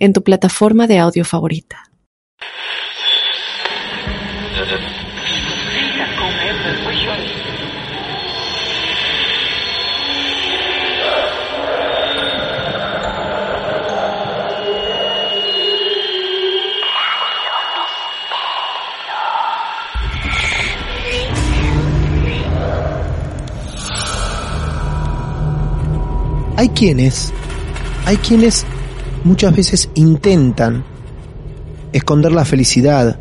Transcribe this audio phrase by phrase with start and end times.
[0.00, 1.84] en tu plataforma de audio favorita.
[26.56, 27.32] Hay quienes,
[28.04, 28.66] hay quienes
[29.24, 30.84] muchas veces intentan
[31.92, 33.18] esconder la felicidad,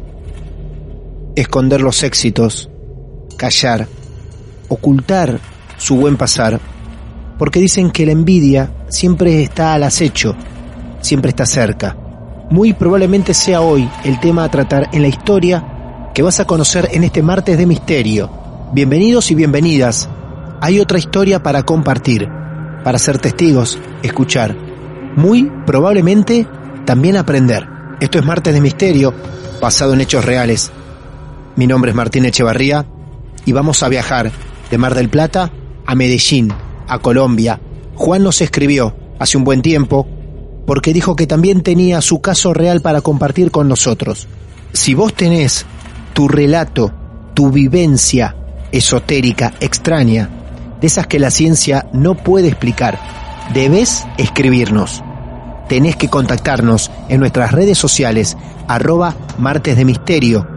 [1.36, 2.70] esconder los éxitos,
[3.38, 3.88] callar,
[4.68, 5.40] ocultar
[5.78, 6.60] su buen pasar,
[7.38, 10.36] porque dicen que la envidia siempre está al acecho,
[11.02, 11.96] siempre está cerca.
[12.50, 16.90] Muy probablemente sea hoy el tema a tratar en la historia que vas a conocer
[16.92, 18.30] en este martes de misterio.
[18.74, 20.10] Bienvenidos y bienvenidas.
[20.62, 22.28] Hay otra historia para compartir,
[22.84, 24.69] para ser testigos, escuchar
[25.16, 26.48] muy probablemente
[26.86, 27.68] también aprender.
[28.00, 29.14] Esto es Martes de Misterio,
[29.62, 30.72] basado en hechos reales.
[31.56, 32.86] Mi nombre es Martín Echevarría
[33.46, 34.32] y vamos a viajar
[34.72, 35.52] de Mar del Plata
[35.86, 36.54] a Medellín,
[36.88, 37.60] a Colombia.
[37.96, 40.08] Juan nos escribió hace un buen tiempo
[40.66, 44.28] porque dijo que también tenía su caso real para compartir con nosotros.
[44.72, 45.66] Si vos tenés
[46.14, 46.94] tu relato,
[47.34, 48.36] tu vivencia
[48.72, 50.30] esotérica, extraña,
[50.80, 53.00] de esas que la ciencia no puede explicar,
[53.54, 55.04] debes escribirnos.
[55.68, 60.48] Tenés que contactarnos en nuestras redes sociales, arroba martes de misterio.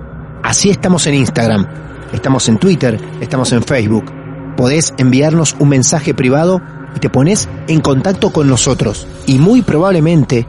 [0.43, 1.67] Así estamos en Instagram,
[2.13, 4.11] estamos en Twitter, estamos en Facebook.
[4.57, 6.63] Podés enviarnos un mensaje privado
[6.97, 9.07] y te pones en contacto con nosotros.
[9.27, 10.47] Y muy probablemente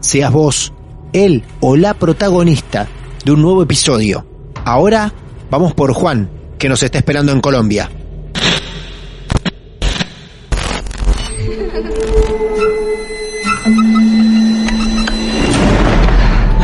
[0.00, 0.72] seas vos,
[1.12, 2.86] él o la protagonista
[3.24, 4.26] de un nuevo episodio.
[4.64, 5.12] Ahora
[5.50, 7.90] vamos por Juan, que nos está esperando en Colombia.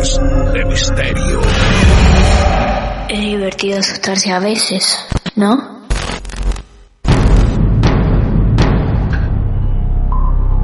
[0.00, 1.40] De Misterio.
[3.10, 4.96] Es divertido asustarse a veces,
[5.36, 5.82] ¿no?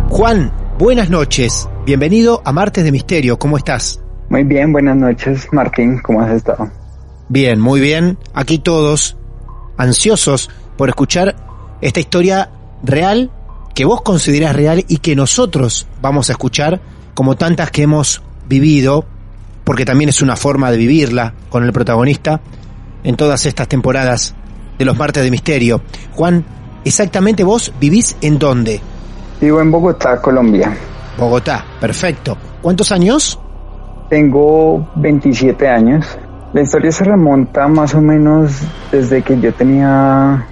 [0.08, 1.68] Juan, buenas noches.
[1.84, 3.38] Bienvenido a Martes de Misterio.
[3.38, 4.00] ¿Cómo estás?
[4.30, 6.00] Muy bien, buenas noches, Martín.
[6.00, 6.70] ¿Cómo has estado?
[7.28, 8.16] Bien, muy bien.
[8.32, 9.18] Aquí todos
[9.76, 10.48] ansiosos
[10.78, 11.36] por escuchar
[11.82, 13.30] esta historia real
[13.74, 16.80] que vos considerás real y que nosotros vamos a escuchar
[17.12, 19.04] como tantas que hemos vivido,
[19.66, 22.40] porque también es una forma de vivirla con el protagonista
[23.02, 24.32] en todas estas temporadas
[24.78, 25.82] de los martes de misterio.
[26.12, 26.44] Juan,
[26.84, 28.80] exactamente vos vivís en dónde?
[29.40, 30.72] Vivo en Bogotá, Colombia.
[31.18, 32.38] Bogotá, perfecto.
[32.62, 33.40] ¿Cuántos años?
[34.08, 36.16] Tengo 27 años.
[36.52, 38.52] La historia se remonta más o menos
[38.92, 40.46] desde que yo tenía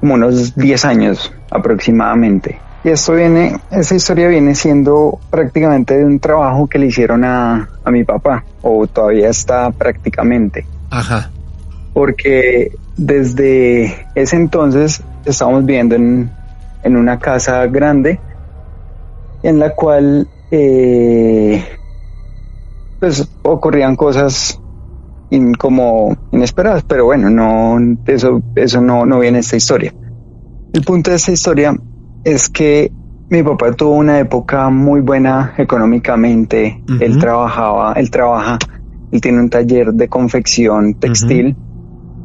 [0.00, 2.58] como unos 10 años aproximadamente.
[2.82, 7.68] Y esto viene, esa historia viene siendo prácticamente de un trabajo que le hicieron a,
[7.84, 10.66] a mi papá, o todavía está prácticamente.
[10.90, 11.30] Ajá.
[11.92, 16.30] Porque desde ese entonces estábamos viviendo en,
[16.82, 18.18] en una casa grande
[19.42, 21.64] en la cual eh,
[22.98, 24.58] pues ocurrían cosas
[25.30, 29.94] in- como inesperadas, pero bueno, no eso eso no no viene en esta historia.
[30.72, 31.74] El punto de esta historia
[32.24, 32.92] es que
[33.28, 36.82] mi papá tuvo una época muy buena económicamente.
[37.00, 38.58] Él trabajaba, él trabaja,
[39.10, 41.56] él tiene un taller de confección textil,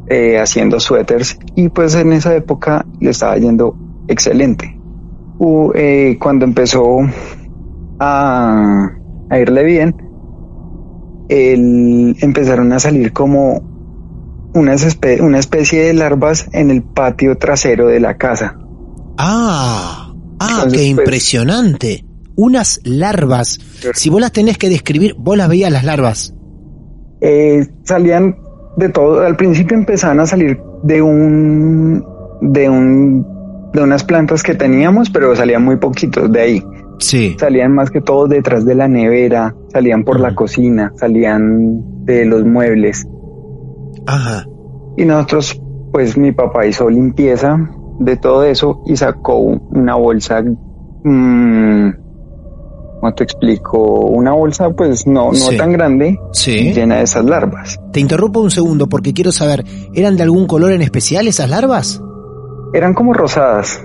[0.06, 3.78] eh, haciendo suéteres, y pues en esa época le estaba yendo
[4.08, 4.80] excelente.
[5.38, 7.00] U- eh, cuando empezó
[7.98, 8.90] a,
[9.28, 9.96] a irle bien,
[11.28, 13.64] él, empezaron a salir como
[14.54, 18.58] una especie de larvas en el patio trasero de la casa.
[19.18, 22.04] Ah, ah, Entonces, qué impresionante.
[22.36, 23.58] unas larvas.
[23.94, 26.34] Si vos las tenés que describir, vos las veías las larvas.
[27.20, 28.36] Eh, salían
[28.76, 29.20] de todo.
[29.20, 32.04] Al principio empezaban a salir de un,
[32.42, 33.26] de un,
[33.72, 36.62] de unas plantas que teníamos, pero salían muy poquitos de ahí.
[36.98, 37.36] Sí.
[37.38, 42.44] Salían más que todo detrás de la nevera, salían por la cocina, salían de los
[42.44, 43.06] muebles.
[44.06, 44.44] Ajá.
[44.96, 45.60] Y nosotros,
[45.92, 47.58] pues mi papá hizo limpieza
[47.98, 50.42] de todo eso y sacó una bolsa,
[51.04, 51.90] mmm,
[53.00, 53.78] ¿cómo te explico?
[54.06, 55.56] Una bolsa pues no, no Sí.
[55.56, 56.72] tan grande, Sí.
[56.72, 57.78] llena de esas larvas.
[57.92, 59.64] Te interrumpo un segundo porque quiero saber,
[59.94, 62.02] ¿eran de algún color en especial esas larvas?
[62.74, 63.82] Eran como rosadas.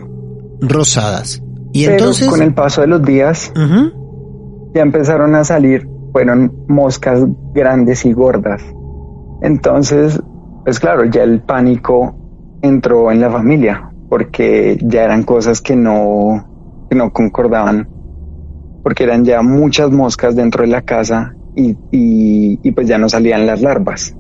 [0.62, 1.42] Rosadas.
[1.74, 2.28] Y pero entonces...
[2.28, 3.52] con el paso de los días
[4.74, 7.24] ya empezaron a salir, fueron moscas
[7.54, 8.62] grandes y gordas.
[9.42, 10.22] Entonces,
[10.66, 12.16] pues claro, ya el pánico
[12.62, 17.88] entró en la familia, porque ya eran cosas que no, que no concordaban,
[18.84, 23.08] porque eran ya muchas moscas dentro de la casa y, y, y pues ya no
[23.08, 24.14] salían las larvas.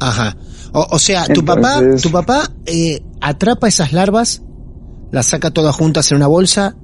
[0.00, 0.36] Ajá.
[0.74, 4.42] O, o sea, tu papá, tu papá eh, atrapa esas larvas,
[5.10, 6.76] las saca todas juntas en una bolsa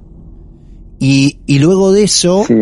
[0.97, 2.55] y, y luego de eso Sí,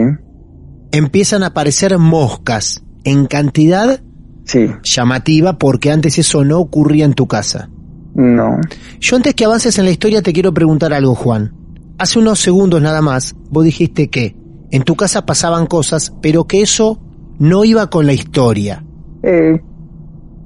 [0.91, 4.01] empiezan a aparecer moscas en cantidad
[4.43, 7.69] sí, llamativa porque antes eso no ocurría en tu casa.
[8.17, 8.59] No.
[8.99, 11.53] Yo antes que avances en la historia te quiero preguntar algo, Juan.
[11.97, 14.35] Hace unos segundos nada más, vos dijiste que
[14.71, 16.99] en tu casa pasaban cosas, pero que eso
[17.39, 18.83] no iba con la historia.
[19.23, 19.61] Eh,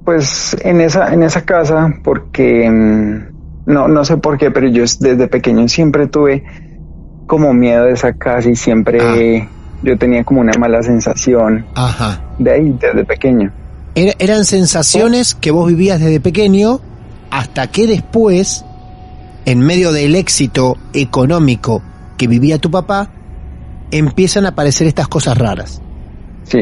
[0.05, 4.83] pues en esa, en esa casa, porque mm, no, no sé por qué, pero yo
[4.99, 6.43] desde pequeño siempre tuve
[7.27, 9.47] como miedo de esa casa y siempre
[9.83, 12.21] yo tenía como una mala sensación Ajá.
[12.39, 13.51] de ahí, desde pequeño.
[13.95, 16.79] Era- eran sensaciones que vos vivías desde pequeño
[17.31, 18.65] hasta que después,
[19.45, 21.81] en medio del éxito económico
[22.17, 23.09] que vivía tu papá,
[23.89, 25.81] empiezan a aparecer estas cosas raras.
[26.43, 26.59] Sí.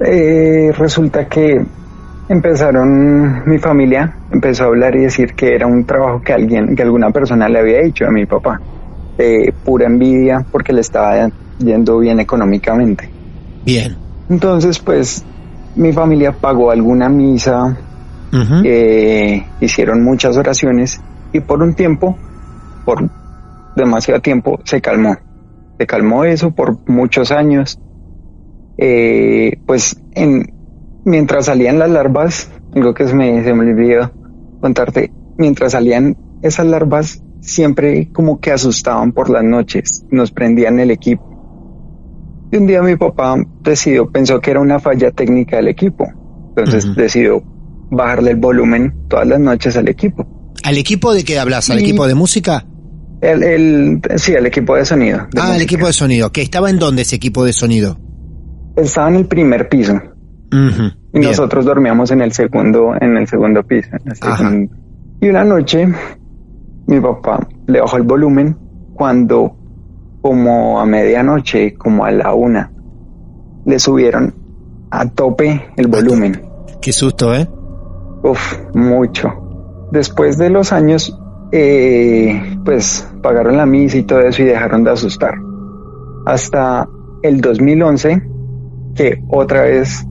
[0.00, 1.64] Eh, resulta que
[2.28, 6.82] empezaron, mi familia empezó a hablar y decir que era un trabajo que alguien, que
[6.82, 8.60] alguna persona le había hecho a mi papá.
[9.16, 13.08] Eh, pura envidia porque le estaba yendo bien económicamente.
[13.64, 13.96] Bien.
[14.28, 15.24] Entonces, pues,
[15.76, 17.76] mi familia pagó alguna misa,
[18.64, 21.00] Eh, hicieron muchas oraciones
[21.32, 22.18] y por un tiempo,
[22.84, 23.08] por
[23.76, 25.16] demasiado tiempo, se calmó.
[25.78, 27.78] Se calmó eso por muchos años.
[28.76, 30.52] Eh, pues, en,
[31.04, 34.10] mientras salían las larvas, algo que se me, se me olvidó
[34.60, 40.90] contarte, mientras salían esas larvas, siempre como que asustaban por las noches, nos prendían el
[40.90, 41.34] equipo.
[42.50, 46.06] Y un día mi papá decidió, pensó que era una falla técnica del equipo.
[46.56, 47.42] Entonces decidió
[47.94, 50.26] bajarle el volumen todas las noches al equipo.
[50.62, 51.70] ¿Al equipo de qué hablas?
[51.70, 52.64] ¿Al equipo de música?
[53.20, 55.18] El, el, sí, el equipo de sonido.
[55.32, 55.62] de ah, el música.
[55.62, 56.32] equipo de sonido.
[56.32, 57.98] ¿Que estaba en dónde ese equipo de sonido?
[58.76, 60.00] Estaba en el primer piso
[60.54, 61.30] y Bien.
[61.30, 63.88] nosotros dormíamos en el segundo, en el segundo piso.
[64.40, 64.70] en el.
[65.20, 65.88] Y una noche
[66.86, 68.56] mi papá le bajó el volumen
[68.94, 69.56] cuando
[70.20, 72.72] como a medianoche, como a la una,
[73.66, 74.34] le subieron
[74.90, 76.40] a tope el volumen.
[76.80, 77.48] Qué susto, ¿eh?
[78.24, 79.28] Uf, mucho.
[79.92, 81.16] Después de los años,
[81.52, 85.34] eh, pues pagaron la misa y todo eso y dejaron de asustar.
[86.26, 86.88] Hasta
[87.22, 88.22] el 2011,
[88.94, 90.06] que otra vez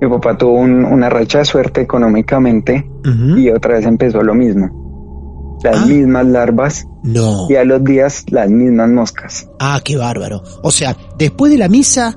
[0.00, 2.88] mi papá tuvo un- una racha de suerte económicamente
[3.36, 5.58] y otra vez empezó lo mismo.
[5.64, 5.86] Las Ah.
[5.86, 7.46] mismas larvas No.
[7.48, 9.48] y a los días las mismas moscas.
[9.60, 10.42] Ah, qué bárbaro.
[10.62, 12.16] O sea, después de la misa,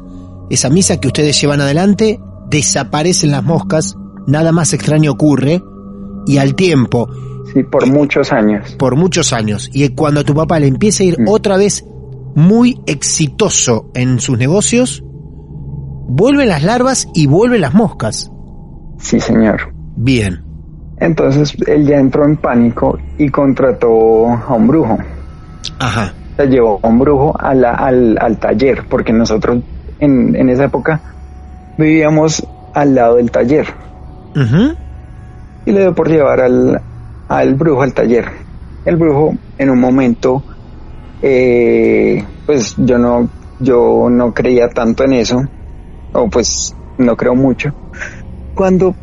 [0.50, 3.96] esa misa que ustedes llevan adelante, desaparecen las moscas,
[4.28, 5.62] nada más extraño ocurre,
[6.28, 7.08] y al tiempo,
[7.54, 8.76] Sí, por muchos años.
[8.80, 11.28] por muchos años, y cuando tu papá le empieza a ir Mm.
[11.30, 11.86] otra vez
[12.36, 15.04] muy exitoso en sus negocios,
[16.08, 18.32] vuelven las larvas y vuelven las moscas.
[19.00, 19.74] Sí, señor.
[19.96, 20.42] Bien.
[20.98, 24.98] Entonces él ya entró en pánico y contrató a un brujo.
[25.80, 26.14] Ajá.
[26.38, 29.60] se llevó a un brujo a la- al, al taller, porque nosotros
[30.00, 31.00] en, en esa época
[31.78, 33.66] vivíamos al lado del taller
[34.36, 34.76] Ujú.
[35.66, 36.82] y le dio por llevar al,
[37.28, 38.26] al brujo al taller.
[38.84, 40.44] El brujo en un momento,
[41.22, 45.42] eh, pues yo no, yo no creía tanto en eso,
[46.14, 47.72] o pues no creo mucho.
[48.54, 48.94] Cuando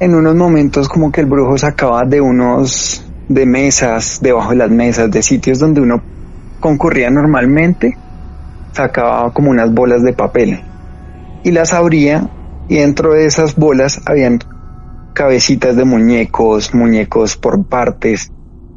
[0.00, 4.70] en unos momentos como que el brujo sacaba de unos, de mesas, debajo de las
[4.70, 6.02] mesas, de sitios donde uno
[6.58, 7.94] concurría normalmente,
[8.72, 10.60] sacaba como unas bolas de papel
[11.44, 12.28] y las abría
[12.66, 14.38] y dentro de esas bolas habían
[15.14, 18.30] cabecitas de muñecos, muñecos por partes.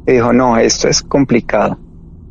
[0.06, 1.78] Y dijo, no, esto es complicado.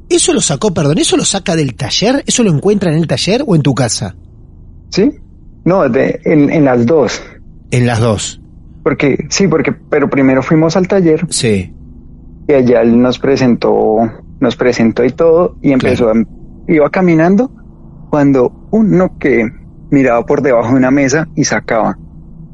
[0.10, 2.24] ¿Eso lo sacó, perdón, eso lo saca del taller?
[2.26, 4.16] ¿Eso lo encuentra en el taller o en tu casa?
[4.90, 5.12] ¿Sí?
[5.66, 7.22] No, de, en, en las dos.
[7.72, 8.42] En las dos.
[8.84, 11.74] Porque, sí, porque, pero primero fuimos al taller Sí.
[12.48, 13.98] y allá él nos presentó,
[14.40, 16.14] nos presentó y todo, y empezó, a,
[16.70, 17.52] iba caminando
[18.10, 19.46] cuando uno que
[19.92, 22.00] miraba por debajo de una mesa y sacaba,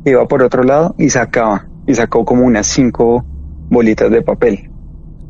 [0.06, 3.24] iba por otro lado y sacaba, y sacó como unas cinco
[3.70, 4.70] bolitas de papel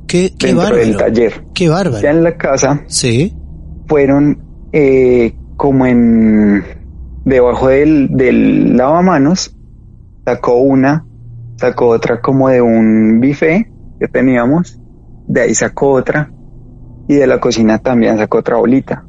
[0.08, 0.86] Qué, qué dentro bárbaro.
[0.86, 1.46] del taller.
[1.53, 2.08] Qué Ya bárbaro.
[2.08, 3.34] en la casa Sí.
[3.88, 6.63] fueron eh, como en
[7.25, 9.56] debajo del, del lavamanos,
[10.25, 11.06] sacó una,
[11.58, 13.68] sacó otra como de un buffet
[14.00, 14.80] que teníamos,
[15.27, 16.32] de ahí sacó otra
[17.08, 19.06] y de la cocina también sacó otra bolita.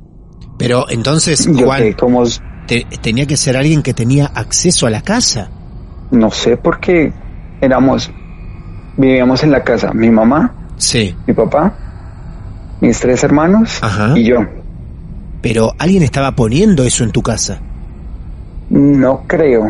[0.58, 2.22] Pero entonces, Yo Juan, como
[2.66, 5.50] te- tenía que ser alguien que tenía acceso a la casa.
[6.10, 7.12] no sé por qué
[7.60, 8.10] éramos,
[8.96, 11.14] vivíamos en la casa, mi mamá, Sí.
[11.26, 11.72] mi papá,
[12.80, 14.16] mis tres hermanos Ajá.
[14.16, 14.38] y yo.
[15.40, 17.58] Pero alguien estaba poniendo eso en tu casa.
[18.70, 19.64] No creo.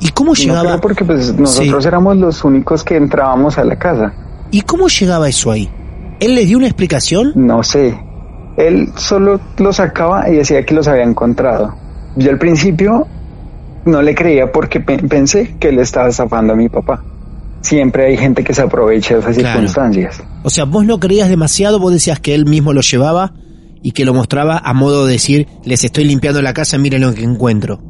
[0.00, 0.62] ¿Y cómo No llegaba?
[0.62, 1.88] creo porque pues nosotros Sí.
[1.88, 4.12] éramos los únicos que entrábamos a la casa.
[4.50, 5.68] ¿Y cómo llegaba eso ahí?
[6.20, 7.32] ¿Él le dio una explicación?
[7.34, 7.98] No sé.
[8.56, 11.74] Él solo lo sacaba y decía que los había encontrado.
[12.18, 13.06] Yo al principio
[13.84, 17.02] no le creía porque pe- pensé que él estaba estafando a mi papá.
[17.60, 19.52] Siempre hay gente que se aprovecha de esas Claro.
[19.58, 20.22] circunstancias.
[20.44, 23.32] O sea, vos no creías demasiado, vos decías que él mismo lo llevaba
[23.82, 27.14] y que lo mostraba a modo de decir, les estoy limpiando la casa, miren lo
[27.14, 27.80] que encuentro.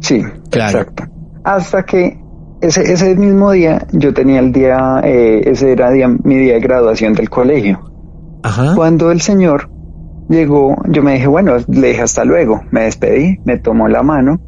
[0.00, 0.78] Sí, Claro.
[0.80, 1.04] exacto.
[1.44, 2.18] Hasta que
[2.60, 6.60] ese, ese mismo día yo tenía el día, eh, ese era día, mi día de
[6.60, 7.80] graduación del colegio.
[8.42, 8.74] Ajá.
[8.74, 9.70] Cuando el señor
[10.28, 12.62] llegó, yo me dije, bueno, le dije hasta luego.
[12.70, 14.40] Me despedí, me tomó la mano,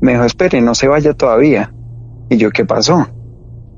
[0.00, 1.72] me dijo, espere, no se vaya todavía.
[2.28, 3.06] Y yo, ¿qué pasó?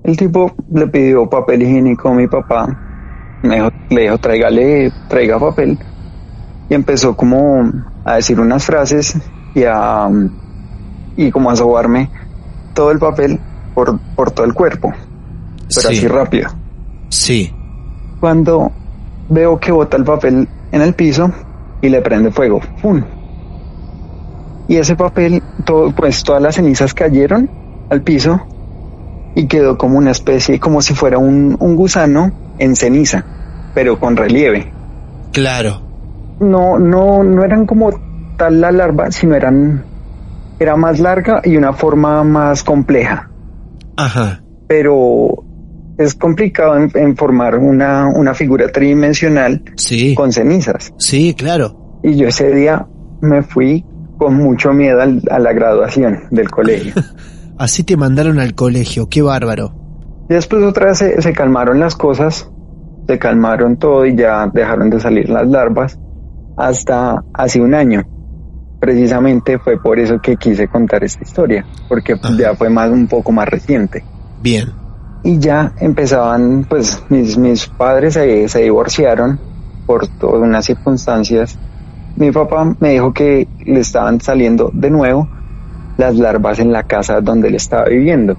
[0.04, 2.66] El tipo le pidió papel higiénico a mi papá,
[3.42, 5.78] me dijo, le dijo, tráigale, traiga papel.
[6.70, 7.70] Y empezó como
[8.04, 9.18] a decir unas frases
[9.54, 10.08] y a,
[11.16, 12.10] y como a sobarme
[12.74, 13.38] todo el papel
[13.74, 15.86] por, por todo el cuerpo, pero Sí.
[15.88, 16.48] así rápido
[17.10, 17.52] Sí.
[18.20, 18.70] cuando
[19.28, 21.32] veo que bota el papel en el piso
[21.80, 22.60] y le prende fuego.
[22.82, 23.02] ¡Pum!
[24.68, 27.48] Y ese papel, todo, pues todas las cenizas cayeron
[27.88, 28.40] al piso
[29.34, 33.24] y quedó como una especie, como si fuera un, un gusano en ceniza,
[33.74, 34.70] pero con relieve.
[35.32, 35.82] Claro.
[36.40, 37.90] No, no, no eran como
[38.36, 39.84] tal la larva, sino eran,
[40.58, 43.30] era más larga y una forma más compleja.
[43.96, 44.42] Ajá.
[44.66, 45.44] Pero
[45.98, 50.14] es complicado en, en formar una, una figura tridimensional Sí.
[50.14, 50.92] con cenizas.
[50.98, 51.98] Sí, claro.
[52.02, 52.86] Y yo ese día
[53.20, 53.84] me fui
[54.16, 56.94] con mucho miedo al- a la graduación del colegio.
[57.58, 59.74] Así te mandaron al colegio, qué bárbaro.
[60.30, 62.48] Y Después otra vez se, se calmaron las cosas,
[63.06, 65.98] se calmaron todo y ya dejaron de salir las larvas
[66.56, 68.02] hasta hace un año.
[68.80, 72.32] Precisamente fue por eso que quise contar esta historia, porque Ajá.
[72.38, 74.04] ya fue más un poco más reciente.
[74.40, 74.68] Bien.
[75.22, 79.38] Y ya empezaban, pues mis, mis padres se, se divorciaron
[79.86, 81.58] por todas unas circunstancias.
[82.16, 85.28] Mi papá me dijo que le estaban saliendo de nuevo
[85.96, 88.36] las larvas en la casa donde él estaba viviendo.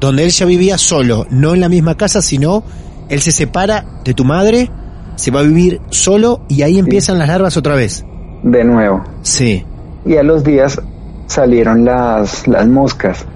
[0.00, 2.62] Donde él ya vivía solo, no en la misma casa, sino
[3.08, 4.70] él se separa de tu madre,
[5.16, 8.04] se va a vivir solo y ahí empiezan las larvas otra vez.
[8.42, 9.02] De nuevo.
[9.22, 9.64] Sí.
[10.04, 10.80] Y a los días
[11.26, 13.26] salieron las, las moscas.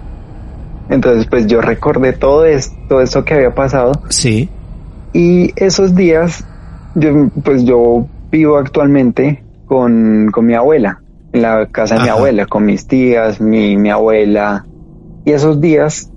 [0.88, 4.48] Entonces pues yo recordé todo esto, todo esto que había pasado Sí.
[5.12, 6.44] Y esos días,
[6.94, 12.46] yo, pues yo vivo actualmente con, con mi abuela, en la casa de mi abuela,
[12.46, 14.64] con mis tías, mi, mi abuela.
[15.24, 16.10] Y esos días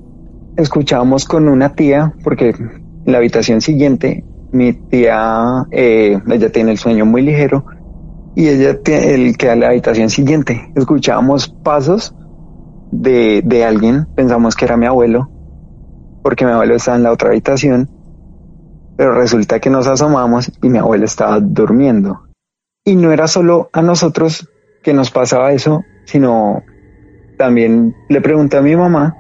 [0.56, 2.72] escuchábamos con una tía, porque en
[3.06, 7.66] la habitación siguiente, mi tía, eh, ella tiene el sueño muy ligero,
[8.36, 12.14] y ella tiene el que a la habitación siguiente escuchábamos pasos
[13.02, 15.30] de, de alguien, pensamos que era mi abuelo,
[16.24, 17.90] porque mi abuelo estaba en la otra habitación,
[18.98, 22.22] pero resulta que nos asomamos y mi abuela estaba durmiendo.
[22.86, 24.50] Y no era solo a nosotros
[24.84, 26.64] que nos pasaba eso, sino
[27.38, 29.16] también le pregunté a mi mamá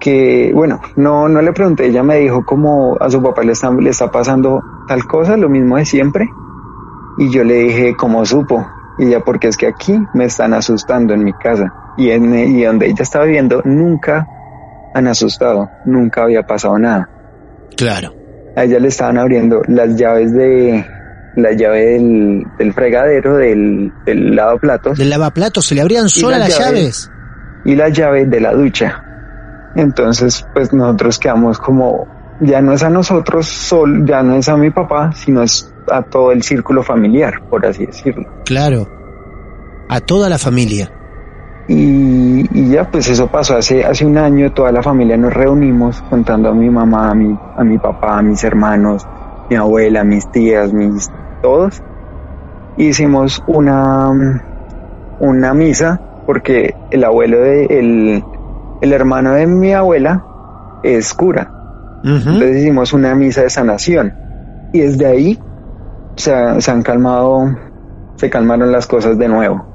[0.00, 3.70] que, bueno, no, no le pregunté, ella me dijo como a su papá le está,
[3.70, 6.28] le está pasando tal cosa, lo mismo de siempre.
[7.18, 8.64] Y yo le dije, ¿cómo supo?
[8.98, 11.72] Y ella, porque es que aquí me están asustando en mi casa.
[11.96, 14.26] Y, en, y donde ella estaba viviendo, nunca
[14.94, 17.08] han asustado, nunca había pasado nada.
[17.76, 18.12] Claro.
[18.56, 20.84] A ella le estaban abriendo las llaves de
[21.36, 26.48] la llave del, del fregadero, del, del lavaplatos Del lavaplatos se le abrían solas las
[26.48, 26.80] las llaves?
[27.06, 27.10] llaves.
[27.64, 29.04] y la llave de la ducha.
[29.76, 32.08] Entonces, pues nosotros quedamos como,
[32.40, 36.02] ya no es a nosotros, sol, ya no es a mi papá, sino es a
[36.02, 38.28] todo el círculo familiar, por así decirlo.
[38.44, 38.88] Claro,
[39.88, 40.92] a toda la familia.
[41.66, 46.00] Y, y, ya pues eso pasó hace, hace un año, toda la familia nos reunimos
[46.08, 49.06] contando a mi mamá, a mi, a mi papá, a mis hermanos,
[49.50, 51.10] mi abuela, mis tías, mis
[51.42, 51.82] todos.
[52.78, 54.10] Hicimos una,
[55.18, 58.24] una misa porque el abuelo de el,
[58.80, 60.24] el hermano de mi abuela
[60.82, 61.57] es cura.
[62.04, 64.14] Entonces hicimos una misa de sanación.
[64.72, 65.38] Y desde ahí
[66.16, 67.56] se, se han calmado,
[68.16, 69.66] se calmaron las cosas de nuevo.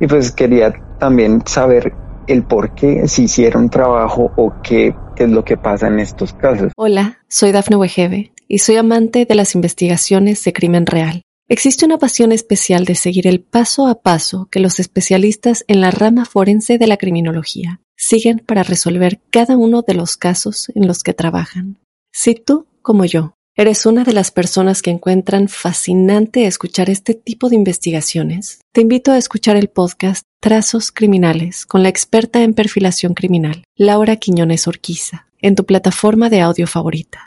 [0.00, 1.92] Y pues quería también saber
[2.26, 6.32] el por qué, si hicieron trabajo o qué, qué es lo que pasa en estos
[6.32, 6.72] casos.
[6.76, 11.22] Hola, soy Dafne Wegebe y soy amante de las investigaciones de crimen real.
[11.48, 15.90] Existe una pasión especial de seguir el paso a paso que los especialistas en la
[15.90, 21.02] rama forense de la criminología siguen para resolver cada uno de los casos en los
[21.04, 21.78] que trabajan.
[22.12, 27.50] Si tú, como yo, ¿Eres una de las personas que encuentran fascinante escuchar este tipo
[27.50, 28.60] de investigaciones?
[28.72, 34.16] Te invito a escuchar el podcast Trazos Criminales con la experta en perfilación criminal, Laura
[34.16, 37.26] Quiñones Orquiza, en tu plataforma de audio favorita.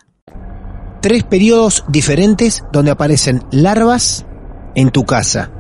[0.99, 4.25] Tres periodos diferentes donde aparecen larvas
[4.73, 5.51] en tu casa,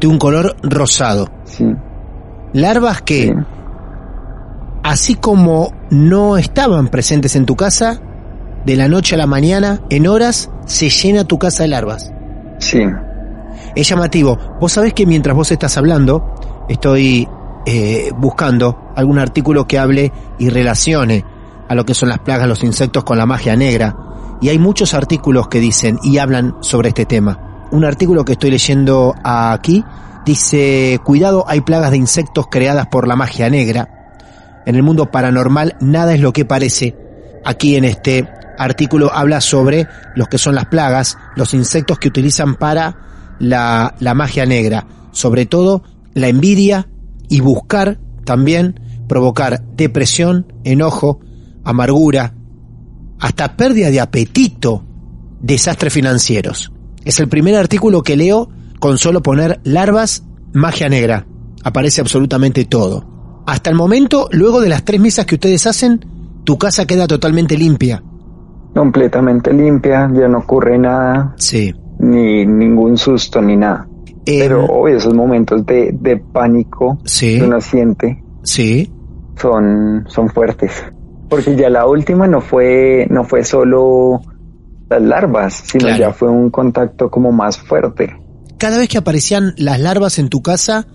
[0.00, 1.32] de un color rosado.
[1.46, 1.64] Sí.
[2.52, 3.32] Larvas que, Sí.
[4.86, 8.00] Así como no estaban presentes en tu casa,
[8.64, 12.12] de la noche a la mañana, en horas, se llena tu casa de larvas.
[12.58, 12.82] Sí.
[13.74, 14.38] Es llamativo.
[14.60, 16.34] Vos sabés que mientras vos estás hablando,
[16.68, 17.28] estoy
[17.66, 21.24] eh, buscando algún artículo que hable y relacione
[21.68, 23.96] a lo que son las plagas, los insectos con la magia negra.
[24.40, 27.66] Y hay muchos artículos que dicen y hablan sobre este tema.
[27.72, 29.84] Un artículo que estoy leyendo aquí
[30.24, 33.95] dice, cuidado, hay plagas de insectos creadas por la magia negra.
[34.66, 36.96] En el mundo paranormal nada es lo que parece.
[37.44, 42.56] Aquí en este artículo habla sobre los que son las plagas, los insectos que utilizan
[42.56, 46.88] para la, la magia negra, sobre todo la envidia
[47.28, 51.20] y buscar también provocar depresión, enojo,
[51.64, 52.34] amargura,
[53.20, 54.84] hasta pérdida de apetito,
[55.40, 56.72] desastres financieros.
[57.04, 58.50] Es el primer artículo que leo
[58.80, 61.26] con solo poner larvas, magia negra.
[61.62, 63.15] Aparece absolutamente todo.
[63.46, 66.04] Hasta el momento, luego de las tres misas que ustedes hacen,
[66.44, 68.02] tu casa queda totalmente limpia.
[68.74, 71.74] Completamente limpia, ya no ocurre nada, Sí.
[71.98, 73.86] ni ningún susto, ni nada.
[74.26, 77.38] Eh, Pero obvio, esos momentos de, de pánico Sí.
[77.38, 78.92] que uno siente Sí.
[79.40, 80.72] son, son fuertes.
[81.28, 84.20] Porque ya la última no fue, no fue solo
[84.90, 85.98] las larvas, sino Claro.
[85.98, 88.14] ya fue un contacto como más fuerte.
[88.58, 90.86] Cada vez que aparecían las larvas en tu casa,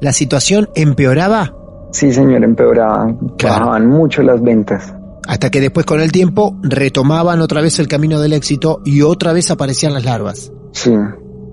[0.00, 1.54] la situación empeoraba
[1.92, 3.06] Sí, señor, empeoraba.
[3.38, 3.66] Claro.
[3.66, 4.94] Bajaban mucho las ventas.
[5.26, 9.32] hasta que después con el tiempo retomaban otra vez el camino del éxito y otra
[9.34, 10.50] vez aparecían las larvas.
[10.72, 10.92] Sí.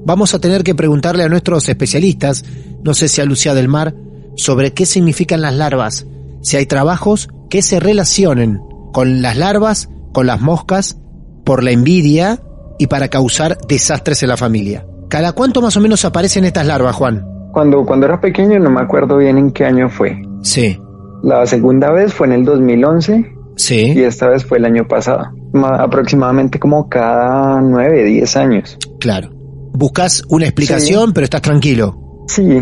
[0.06, 2.46] Vamos a tener que preguntarle a nuestros especialistas,
[2.84, 3.94] no sé si a Lucía del Mar,
[4.38, 6.06] sobre qué significan las larvas,
[6.42, 8.62] si hay trabajos que se relacionen
[8.94, 10.98] con las larvas, con las moscas,
[11.44, 12.42] por la envidia
[12.80, 14.86] y para causar desastres en la familia.
[15.10, 17.26] ¿Cada cuánto más o menos aparecen estas larvas, Juan?
[17.56, 20.22] Cuando, cuando era pequeño no me acuerdo bien en qué año fue.
[20.42, 20.78] Sí,
[21.24, 25.30] La segunda vez fue en el 2011 y sí, esta vez fue el año pasado.
[25.54, 28.78] Ma- aproximadamente como cada nueve, diez años.
[29.00, 29.30] claro.
[29.78, 31.98] Buscas una explicación, pero estás tranquilo.
[32.28, 32.60] Sí,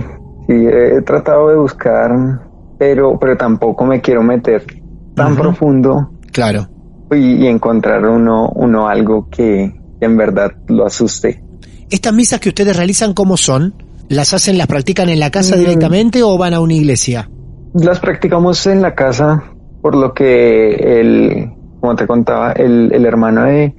[0.47, 2.11] sí, he tratado de buscar,
[2.79, 4.63] pero, pero tampoco me quiero meter
[5.15, 6.67] tan profundo Claro.
[7.11, 11.43] y, y encontrar uno, uno algo que en verdad lo asuste.
[11.89, 13.75] ¿Estas misas que ustedes realizan cómo son?
[14.09, 15.59] ¿Las hacen, las practican en la casa Mm.
[15.59, 17.29] directamente o van a una iglesia?
[17.73, 19.43] Las practicamos en la casa,
[19.81, 23.73] por lo que el, como te contaba, el, el hermano de,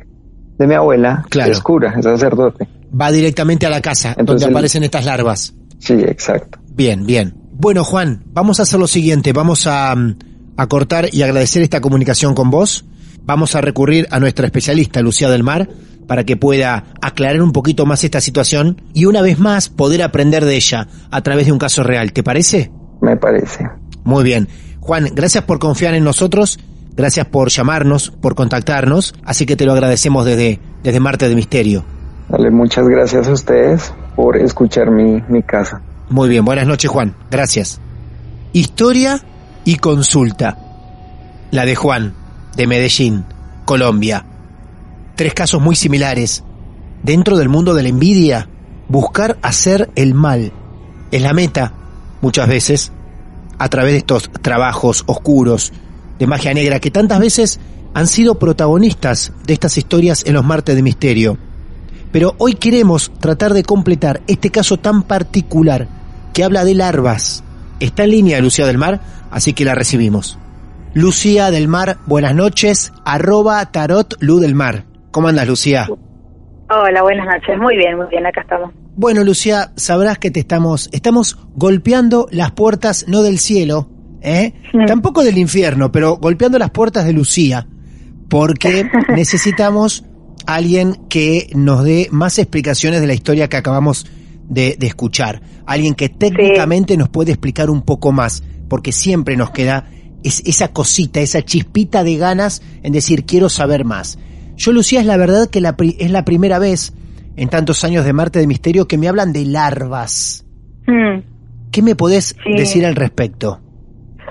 [0.58, 1.52] de mi abuela Claro.
[1.52, 2.66] es cura, es sacerdote.
[3.00, 5.54] Va directamente a la casa Entonces donde el- aparecen estas larvas.
[5.78, 6.58] Sí, exacto.
[6.74, 7.34] Bien, bien.
[7.52, 9.32] Bueno, Juan, vamos a hacer lo siguiente.
[9.32, 10.16] Vamos a, mm,
[10.56, 12.84] a cortar y agradecer esta comunicación con vos.
[13.24, 15.68] Vamos a recurrir a nuestra especialista, Lucía del Mar,
[16.06, 20.44] para que pueda aclarar un poquito más esta situación y una vez más poder aprender
[20.44, 22.12] de ella a través de un caso real.
[22.12, 22.70] ¿Te parece?
[23.00, 23.68] Me parece.
[24.04, 24.48] Muy bien.
[24.80, 26.58] Juan, gracias por confiar en nosotros,
[26.94, 31.84] gracias por llamarnos, por contactarnos, así que te lo agradecemos desde, desde Marte de Misterio.
[32.28, 35.80] Dale, muchas gracias a ustedes por escuchar mi, mi casa.
[36.10, 37.80] Muy bien, buenas noches Juan, gracias.
[38.52, 39.20] Historia
[39.64, 40.58] y consulta.
[41.50, 42.12] La de Juan,
[42.56, 43.24] de Medellín,
[43.64, 44.26] Colombia.
[45.16, 46.42] Tres casos muy similares.
[47.02, 48.48] Dentro del mundo de la envidia,
[48.88, 50.52] buscar hacer el mal
[51.14, 51.72] es la meta,
[52.20, 52.90] muchas veces,
[53.58, 55.72] a través de estos trabajos oscuros,
[56.18, 57.60] de magia negra, que tantas veces
[57.94, 61.38] han sido protagonistas de estas historias en los martes de misterio.
[62.10, 65.86] Pero hoy queremos tratar de completar este caso tan particular
[66.32, 67.44] que habla de larvas.
[67.78, 69.00] Está en línea Lucía del Mar,
[69.30, 70.38] así que la recibimos.
[70.94, 74.93] Lucía del Mar, buenas noches, arroba tarot Lu del Mar.
[75.14, 75.86] ¿Cómo andas, Lucía?
[76.68, 77.56] Hola, buenas noches.
[77.56, 78.72] Muy bien, muy bien, acá estamos.
[78.96, 83.88] Bueno, Lucía, sabrás que te estamos, estamos golpeando las puertas, no del cielo,
[84.22, 84.54] ¿eh?
[84.88, 87.68] Tampoco del infierno, pero golpeando las puertas de Lucía,
[88.28, 90.04] porque necesitamos
[90.46, 94.10] alguien que nos dé más explicaciones de la historia que acabamos
[94.48, 95.42] de, de escuchar.
[95.64, 99.86] Alguien que técnicamente nos puede explicar un poco más, porque siempre nos queda
[100.24, 104.18] es, esa cosita, esa chispita de ganas en decir quiero saber más.
[104.56, 106.94] Yo, Lucía, es la verdad que la, es la primera vez
[107.36, 110.46] en tantos años de Marte de Misterio que me hablan de larvas.
[110.86, 111.20] Mm.
[111.72, 113.58] ¿Qué me podés decir al respecto?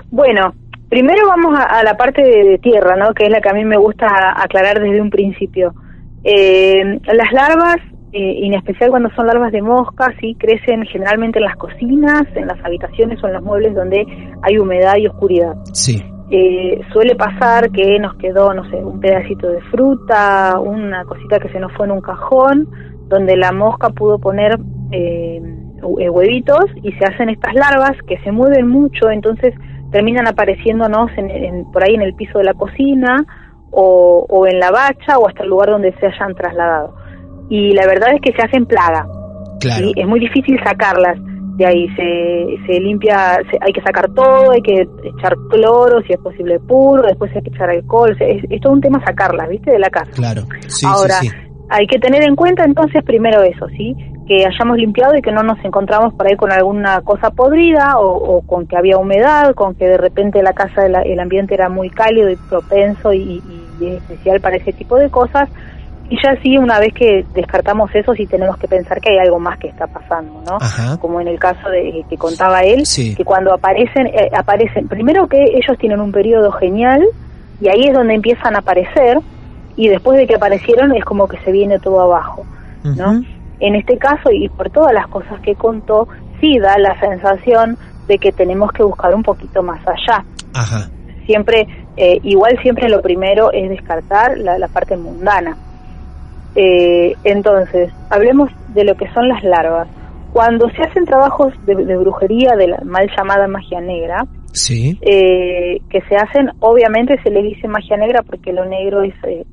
[0.10, 0.54] Bueno,
[0.90, 3.14] primero vamos a, la parte de, tierra, ¿no?
[3.14, 4.08] Que es la que a mí me gusta
[4.38, 5.74] aclarar desde un principio.
[6.24, 7.78] Eh, las larvas,
[8.14, 12.48] eh, en especial cuando son larvas de mosca, sí crecen generalmente en las cocinas, en
[12.48, 14.06] las habitaciones o en los muebles donde
[14.42, 15.56] hay humedad y oscuridad.
[15.74, 16.02] Sí.
[16.36, 21.48] Eh, suele pasar que nos quedó, no sé, un pedacito de fruta, una cosita que
[21.50, 22.68] se nos fue en un cajón,
[23.08, 24.58] donde la mosca pudo poner
[24.90, 25.40] eh,
[25.84, 29.54] huevitos y se hacen estas larvas que se mueven mucho, entonces
[29.92, 33.24] terminan apareciéndonos en, por ahí en el piso de la cocina
[33.70, 36.96] o, o, en la bacha o hasta el lugar donde se hayan trasladado.
[37.50, 39.06] Y la verdad es que se hacen plaga.
[39.60, 39.92] Claro.
[39.96, 41.20] Es muy difícil sacarlas
[41.56, 46.20] de ahí se, se limpia, hay que sacar todo, hay que echar cloro si es
[46.20, 49.72] posible puro, después hay que echar alcohol, es, es todo un tema sacarlas, ¿viste?
[49.72, 50.12] De la casa.
[50.16, 51.36] Claro, sí, Ahora, sí, sí.
[51.70, 53.96] hay que tener en cuenta entonces primero eso, ¿sí?
[54.28, 58.42] Que hayamos limpiado y que no nos encontramos por ahí con alguna cosa podrida o,
[58.48, 62.30] con que había humedad, con que de repente la casa, el ambiente era muy cálido
[62.30, 63.44] y propenso y,
[63.80, 65.50] y especial para ese tipo de cosas
[66.10, 69.40] y ya sí, una vez que descartamos eso, sí tenemos que pensar que hay algo
[69.40, 70.58] más que está pasando, ¿no?
[71.00, 72.84] Como en el caso de que contaba él,
[73.16, 77.04] que cuando aparecen, eh, aparecen, primero que ellos tienen un periodo genial,
[77.62, 79.20] y ahí es donde empiezan a aparecer,
[79.76, 82.46] y después de que aparecieron es como que se viene todo abajo,
[82.84, 83.22] ¿no?
[83.60, 86.08] En este caso, y por todas las cosas que contó,
[86.42, 90.26] sí da la sensación de que tenemos que buscar un poquito más allá.
[90.54, 90.90] Ajá.
[91.26, 95.56] Siempre, eh, igual siempre lo primero es descartar la, la parte mundana.
[96.56, 99.88] Eh, entonces, hablemos de lo que son las larvas.
[100.32, 104.98] Cuando se hacen trabajos de, brujería de la mal llamada magia negra, sí.
[105.02, 109.46] eh, que se hacen, obviamente se le dice magia negra porque lo negro es, eh,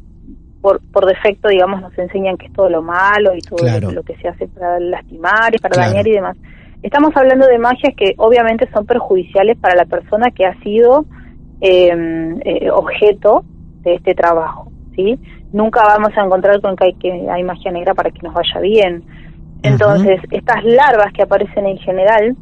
[0.60, 3.58] por, por defecto, digamos, nos enseñan que es todo lo malo y todo
[3.92, 6.36] lo, que se hace para lastimar y para dañar y demás.
[6.82, 11.04] Estamos hablando de magias que obviamente son perjudiciales para la persona que ha sido
[11.60, 13.44] em, eh, objeto
[13.82, 15.18] de este trabajo, ¿sí?
[15.52, 18.60] Nunca vamos a encontrar con que hay, que hay magia negra para que nos vaya
[18.60, 19.04] bien.
[19.62, 22.36] Entonces, estas larvas que aparecen en general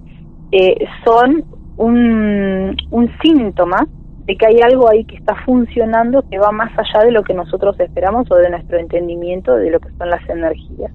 [0.53, 1.44] eh, son
[1.77, 3.87] un, un síntoma
[4.25, 7.35] de que hay algo ahí que está funcionando que va más allá de lo que
[7.35, 10.92] nosotros esperamos o de nuestro entendimiento de lo que son las energías.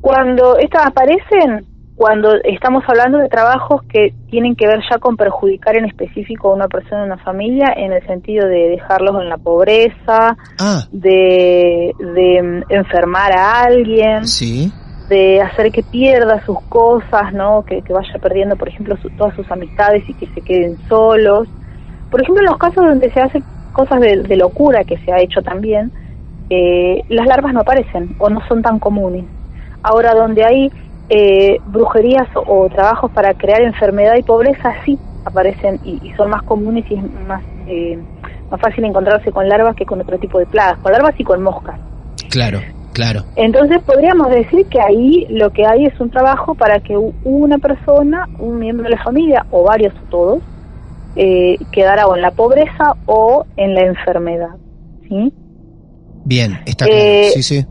[0.00, 5.76] Cuando estas aparecen, cuando estamos hablando de trabajos que tienen que ver ya con perjudicar
[5.78, 10.36] en específico a una persona, una familia, en el sentido de dejarlos en la pobreza,
[10.58, 10.84] ah.
[10.92, 14.70] de, de mm, enfermar a alguien, sí.
[15.08, 17.64] de hacer que pierda sus cosas, ¿no?
[17.64, 21.48] Que, que vaya perdiendo, por ejemplo, todas sus amistades y que se queden solos.
[22.10, 25.40] Por ejemplo, en los casos donde se hacen cosas de, locura, que se ha hecho
[25.40, 25.90] también,
[26.50, 29.24] eh, las larvas no aparecen o no son tan comunes.
[29.82, 30.70] Ahora, donde hay
[31.08, 36.84] eh, brujerías o, trabajos para crear enfermedad y pobreza sí aparecen y, son más comunes
[36.90, 37.98] y es más, eh,
[38.50, 41.42] más fácil encontrarse con larvas que con otro tipo de plagas, con larvas y con
[41.42, 41.78] moscas.
[42.30, 42.60] Claro,
[42.92, 43.24] claro.
[43.36, 48.28] Entonces podríamos decir que ahí lo que hay es un trabajo para que una persona,
[48.38, 50.42] un miembro de la familia o varios o todos,
[51.16, 54.56] eh, quedara o en la pobreza o en la enfermedad.
[55.08, 55.32] ¿sí?
[56.24, 57.00] Bien, está claro.
[57.00, 57.66] Eh, sí, sí.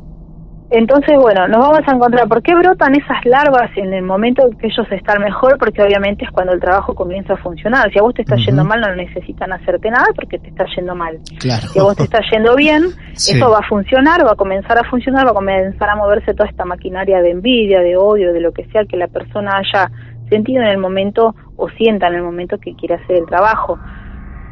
[0.71, 4.67] Entonces, bueno, nos vamos a encontrar, ¿por qué brotan esas larvas en el momento que
[4.67, 5.59] ellos están mejor?
[5.59, 7.91] Porque obviamente es cuando el trabajo comienza a funcionar.
[7.91, 10.95] Si a vos te está yendo mal, no necesitan hacerte nada porque te está yendo
[10.95, 11.19] mal.
[11.39, 11.67] Claro.
[11.67, 14.89] Si a vos te está yendo bien, eso va a funcionar, va a comenzar a
[14.89, 18.51] funcionar, va a comenzar a moverse toda esta maquinaria de envidia, de odio, de lo
[18.51, 19.91] que sea que la persona haya
[20.29, 23.77] sentido en el momento o sienta en el momento que quiere hacer el trabajo.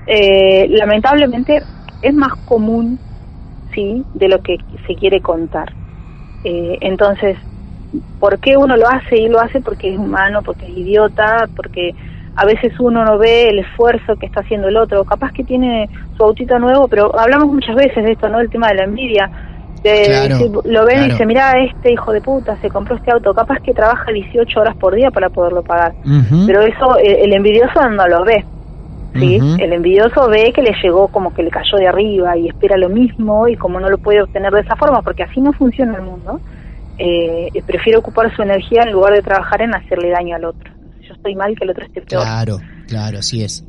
[0.06, 1.63] Eh, lamentablemente
[2.04, 2.99] es más común,
[3.73, 5.73] sí, de lo que se quiere contar.
[6.43, 7.38] Eh, entonces,
[8.19, 9.17] ¿por qué uno lo hace?
[9.17, 11.93] Y lo hace porque es humano, porque es idiota, porque
[12.36, 15.89] a veces uno no ve el esfuerzo que está haciendo el otro, capaz que tiene
[16.17, 18.39] su autito nuevo, pero hablamos muchas veces de esto, ¿no?
[18.39, 19.29] El tema de la envidia.
[19.84, 21.12] De, Claro, si lo ven y claro.
[21.12, 24.77] dice, mira, este hijo de puta se compró este auto, capaz que trabaja 18 horas
[24.77, 25.93] por día para poderlo pagar.
[26.47, 28.45] Pero eso eh, el envidioso no lo ve.
[29.13, 29.39] ¿Sí?
[29.60, 32.89] El envidioso ve que le llegó como que le cayó de arriba y espera lo
[32.89, 36.02] mismo y como no lo puede obtener de esa forma, porque así no funciona el
[36.04, 36.39] mundo,
[36.97, 40.71] eh, prefiere ocupar su energía en lugar de trabajar en hacerle daño al otro.
[41.08, 42.23] Yo estoy mal que el otro esté peor.
[42.23, 43.65] Claro, claro, así es.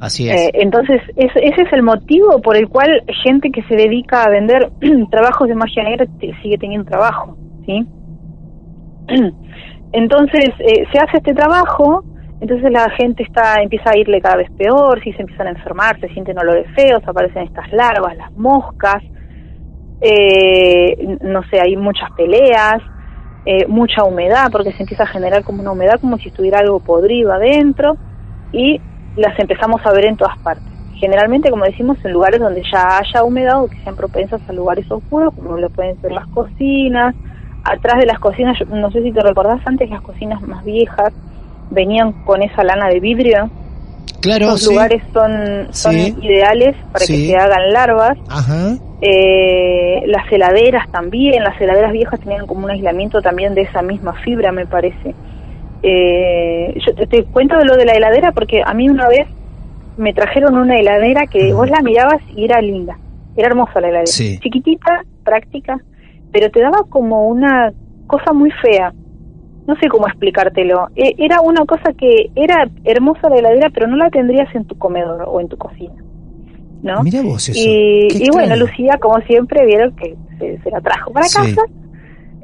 [0.00, 0.34] Así es.
[0.36, 2.90] Eh, entonces, es- ese es el motivo por el cual
[3.22, 4.70] gente que se dedica a vender
[5.10, 6.06] trabajos de magia negra
[6.42, 7.86] sigue teniendo trabajo, ¿sí?
[9.92, 12.04] Entonces, eh, se hace este trabajo,
[12.44, 15.98] entonces la gente está empieza a irle cada vez peor, si se empiezan a enfermar,
[15.98, 19.02] se sienten olores feos, aparecen estas larvas, las moscas,
[20.02, 22.82] eh, no sé, hay muchas peleas,
[23.46, 26.80] eh, mucha humedad, porque se empieza a generar como una humedad, como si estuviera algo
[26.80, 27.96] podrido adentro,
[28.52, 28.78] y
[29.16, 30.70] las empezamos a ver en todas partes.
[30.96, 34.84] Generalmente, como decimos, en lugares donde ya haya humedad o que sean propensas a lugares
[34.90, 37.14] oscuros, como lo pueden ser las cocinas.
[37.64, 41.14] Atrás de las cocinas, no sé si te recordás, antes las cocinas más viejas
[41.70, 43.50] venían con esa lana de vidrio.
[44.20, 44.70] claro, sí.
[44.70, 46.16] lugares son, son Sí.
[46.22, 47.12] ideales para Sí.
[47.12, 48.16] que se hagan larvas.
[48.28, 48.74] Ajá.
[49.02, 54.14] Eh, las heladeras también, las heladeras viejas tenían como un aislamiento también de esa misma
[54.24, 55.14] fibra, me parece.
[55.82, 59.26] Eh, yo te, te cuento de lo de la heladera porque a mí una vez
[59.98, 62.96] me trajeron una heladera que vos la mirabas y era linda,
[63.36, 64.38] era hermosa la heladera, Sí.
[64.40, 65.78] chiquitita, práctica,
[66.32, 67.72] pero te daba como una
[68.06, 68.92] cosa muy fea.
[69.66, 70.88] No sé cómo explicártelo.
[70.94, 74.76] E- Era una cosa que era hermosa la heladera, pero no la tendrías en tu
[74.76, 75.94] comedor o en tu cocina.
[76.82, 77.02] ¿no?
[77.02, 77.58] Mira vos eso.
[77.58, 78.56] Y, y bueno.
[78.56, 81.38] Lucía, como siempre, vieron que se, se la trajo para Sí.
[81.54, 81.62] casa.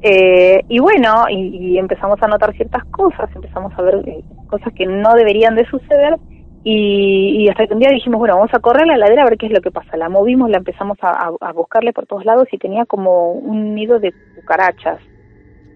[0.02, 4.72] Eh, y bueno, y, y empezamos a notar ciertas cosas, empezamos a ver eh, cosas
[4.74, 6.16] que no deberían de suceder.
[6.62, 9.38] Y, y hasta que un día dijimos, bueno, vamos a correr la heladera a ver
[9.38, 9.96] qué es lo que pasa.
[9.98, 13.74] La movimos, la empezamos a, a- a buscarle por todos lados y tenía como un
[13.74, 14.98] nido de cucarachas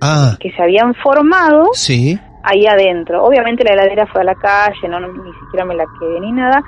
[0.06, 2.18] Ah, que se habían formado sí.
[2.42, 3.24] ahí adentro.
[3.24, 6.62] Obviamente la heladera fue a la calle, no, ni siquiera me la quedé ni nada,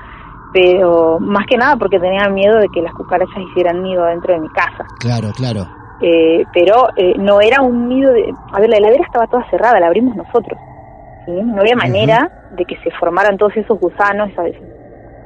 [0.53, 4.41] pero más que nada porque tenía miedo de que las cucarachas hicieran nido dentro de
[4.41, 4.87] mi casa.
[4.99, 5.69] Claro, claro.
[6.01, 8.33] Eh, pero eh, no era un nido de...
[8.53, 10.59] A ver, la heladera estaba toda cerrada, la abrimos nosotros.
[11.27, 11.33] ¿sí?
[11.33, 14.63] No había manera de que se formaran todos esos gusanos, esos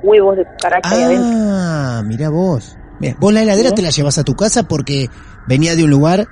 [0.03, 1.29] huevos de cucaracha ahí adentro.
[1.33, 2.77] Ah, mira vos.
[3.19, 3.75] Vos la heladera Sí.
[3.77, 5.09] te la llevas a tu casa porque
[5.47, 6.27] venía de un lugar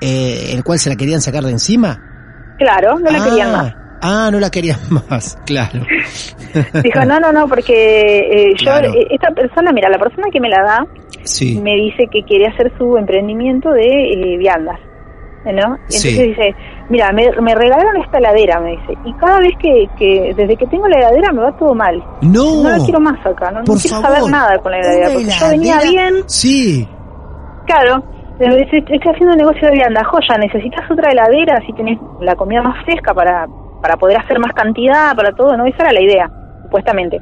[0.00, 2.00] eh, el cual se la querían sacar de encima.
[2.58, 3.74] Claro, no la ah, querían más.
[4.02, 4.78] Ah, no la querían
[5.10, 5.80] más, claro.
[6.82, 8.92] Dijo, no, no, no, porque eh, yo, Claro.
[8.94, 10.86] eh, esta persona, mira, la persona que me la da,
[11.24, 11.60] Sí.
[11.60, 14.78] me dice que quiere hacer su emprendimiento de eh, viandas,
[15.44, 15.50] ¿no?
[15.76, 16.22] Entonces Sí.
[16.22, 16.54] dice,
[16.88, 20.66] mira, me, me regalaron esta heladera, me dice, y cada vez que, que, desde que
[20.68, 22.02] tengo la heladera me va todo mal.
[22.22, 22.62] No.
[22.62, 24.16] No la quiero más acá, no, no quiero favor.
[24.18, 26.88] saber nada con la heladera, porque yo venía heladera- bien, Sí.
[27.66, 28.04] claro,
[28.38, 32.84] estoy haciendo un negocio de viandas, joya, necesitas otra heladera, así tenés la comida más
[32.84, 33.46] fresca para,
[33.80, 35.64] para poder hacer más cantidad, para todo, ¿no?
[35.64, 36.30] Esa era la idea,
[36.62, 37.20] supuestamente.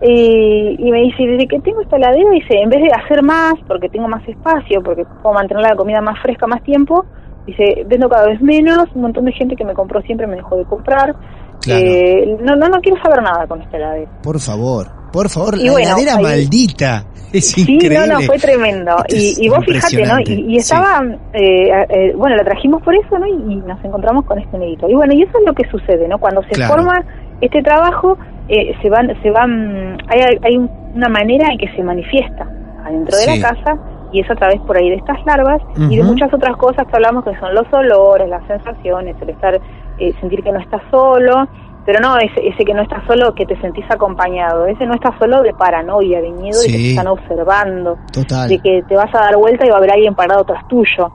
[0.00, 3.54] Y, y me dice, desde que tengo esta heladera, dice, en vez de hacer más,
[3.66, 7.04] porque tengo más espacio, porque puedo mantener la comida más fresca más tiempo,
[7.46, 10.56] dice, vendo cada vez menos, un montón de gente que me compró siempre me dejó
[10.56, 11.14] de comprar.
[11.62, 11.84] Claro.
[11.84, 14.10] Eh, no, no, no quiero saber nada con esta heladera.
[14.22, 17.04] Por favor, por favor, Y la bueno, heladera ahí- maldita.
[17.30, 18.06] Es Sí, increíble.
[18.06, 18.96] no, no, fue tremendo.
[19.08, 20.18] Y, y vos fíjate, ¿no?
[20.20, 21.02] Y, y estaba,
[21.34, 23.26] eh, eh, bueno, la trajimos por eso, ¿no?
[23.26, 24.88] Y, y nos encontramos con este nidito.
[24.88, 26.16] Y bueno, y eso es lo que sucede, ¿no?
[26.16, 26.76] Cuando se Claro.
[26.76, 27.04] forma
[27.42, 28.16] este trabajo,
[28.48, 32.46] eh, se van, se van, hay, hay un- una manera en que se manifiesta
[32.86, 33.76] adentro de la casa
[34.10, 36.96] y es a través por ahí de estas larvas y de muchas otras cosas que
[36.96, 39.60] hablamos que son los olores, las sensaciones, el estar,
[39.98, 41.48] eh, sentir que no estás solo,
[41.86, 45.14] pero no ese, ese que no estás solo, que te sentís acompañado, ese no estás
[45.18, 46.82] solo de paranoia, de miedo de que Sí.
[46.84, 49.92] te están observando, Total, de que te vas a dar vuelta y va a haber
[49.92, 51.10] alguien parado tras tuyo.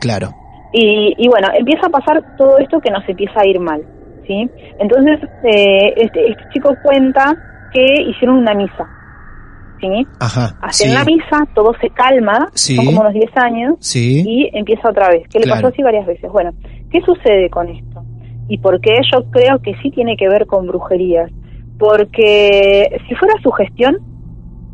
[0.00, 0.28] claro.
[0.70, 3.80] Y, y bueno, empieza a pasar todo esto que nos empieza a ir mal,
[4.26, 4.50] ¿sí?
[4.78, 7.34] Entonces, eh, este, este chico cuenta
[7.72, 8.86] que hicieron una misa,
[9.80, 10.06] ¿sí?
[10.20, 10.54] Ajá.
[10.60, 12.76] Hacen sí, la misa, todo se calma, Sí.
[12.76, 14.22] son como unos 10 años, Sí.
[14.26, 16.30] y empieza otra vez, que le pasó así varias veces.
[16.30, 16.50] Bueno,
[16.90, 18.02] ¿qué sucede con esto?
[18.48, 21.30] Y por qué yo creo que sí tiene que ver con brujerías.
[21.78, 23.98] Porque si fuera su gestión,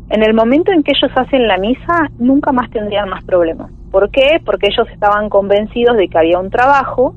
[0.09, 3.71] en el momento en que ellos hacen la misa, nunca más tendrían más problemas.
[3.91, 4.39] ¿Por qué?
[4.43, 7.15] Porque ellos estaban convencidos de que había un trabajo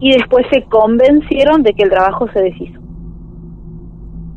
[0.00, 2.80] y después se convencieron de que el trabajo se deshizo.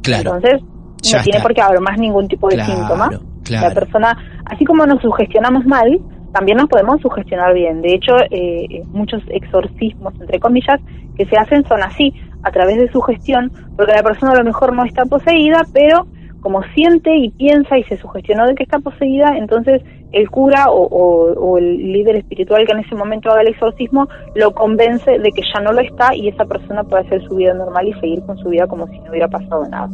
[0.04, 0.36] Claro.
[0.36, 0.62] Entonces,
[1.04, 3.10] Ya no tiene por qué haber más ningún tipo de Claro, síntoma.
[3.44, 3.68] claro.
[3.70, 6.00] La persona, así como nos sugestionamos mal,
[6.34, 7.82] también nos podemos sugestionar bien.
[7.82, 10.80] De hecho, eh, muchos exorcismos, entre comillas,
[11.16, 12.14] que se hacen son así.
[12.44, 16.06] a través de su gestión, porque la persona a lo mejor no está poseída, pero
[16.40, 19.82] como siente y piensa y se sugestionó de que está poseída, entonces
[20.14, 25.12] el cura o, el líder espiritual que en ese momento haga el exorcismo lo convence
[25.12, 27.94] de que ya no lo está y esa persona puede hacer su vida normal y
[28.00, 29.90] seguir con su vida como si no hubiera pasado nada.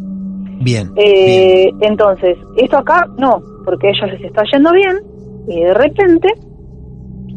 [0.62, 0.92] Bien.
[0.98, 5.13] Eh, entonces, esto acá no, porque a ellos les está yendo bien
[5.48, 6.28] y de repente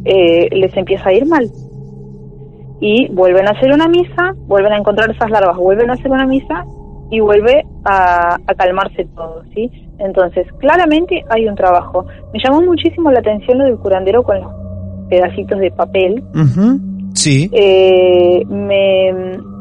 [0.04, 1.50] eh, les empieza a ir mal.
[2.80, 6.26] Y vuelven a hacer una misa, vuelven a encontrar esas larvas, vuelven a hacer una
[6.26, 6.64] misa
[7.10, 9.70] y vuelve a, calmarse todo, ¿sí?
[9.98, 12.04] Entonces, claramente hay un trabajo.
[12.32, 14.52] Me llamó muchísimo la atención lo del curandero con los
[15.08, 16.22] pedacitos de papel.
[17.14, 17.48] Sí.
[17.52, 19.12] Eh, me,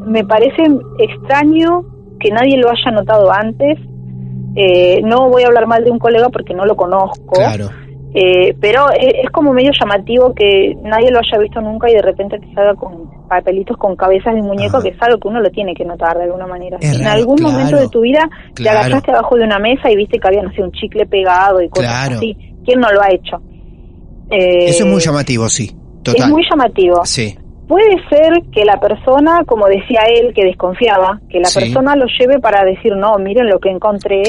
[0.05, 0.63] me parece
[0.99, 1.85] extraño
[2.19, 3.79] que nadie lo haya notado antes.
[4.55, 7.35] Eh, no voy a hablar mal de un colega porque no lo conozco.
[7.35, 7.69] Claro.
[8.17, 12.39] Eh, pero es, como medio llamativo que nadie lo haya visto nunca y de repente
[12.39, 15.73] te salga con papelitos con cabezas de muñeco, que es algo que uno lo tiene
[15.73, 16.77] que notar de alguna manera.
[16.79, 18.21] en algún momento de tu vida
[18.53, 21.61] te agachaste abajo de una mesa y viste que había, no sé, un chicle pegado
[21.61, 22.37] y cosas así.
[22.63, 23.41] ¿Quién no lo ha hecho?
[24.31, 25.75] Eh, Eso es muy llamativo, sí.
[26.01, 26.21] Total.
[26.21, 27.03] Es muy llamativo.
[27.03, 27.37] Sí.
[27.67, 32.39] Puede ser que la persona, como decía él, que desconfiaba, que la persona lo lleve
[32.39, 34.23] para decir, no, miren lo que encontré,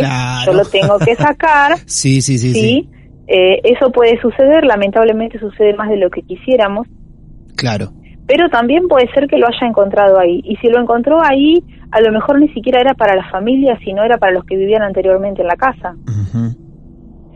[0.44, 1.76] yo lo tengo que sacar.
[1.86, 2.90] sí, sí, sí, sí.
[3.26, 6.86] Eh, eso puede suceder, lamentablemente sucede más de lo que quisiéramos.
[7.56, 7.90] Claro.
[8.26, 10.40] Pero también puede ser que lo haya encontrado ahí.
[10.44, 14.02] Y si lo encontró ahí, a lo mejor ni siquiera era para la familia, sino
[14.02, 15.94] era para los que vivían anteriormente en la casa.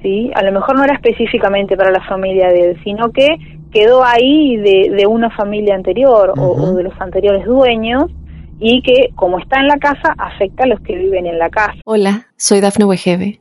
[0.02, 0.30] ¿Sí?
[0.34, 3.28] A lo mejor no era específicamente para la familia de él, sino que
[3.70, 8.06] quedó ahí de, de una familia anterior o, de los anteriores dueños
[8.58, 11.74] y que, como está en la casa, afecta a los que viven en la casa.
[11.84, 13.40] Hola, soy Dafne Wegebe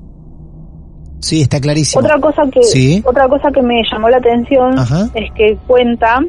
[1.21, 2.03] Sí, está clarísimo.
[2.03, 4.73] Otra cosa que, otra cosa que me llamó la atención
[5.13, 6.19] es que cuenta